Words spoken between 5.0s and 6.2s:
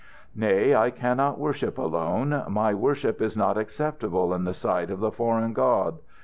foreign God.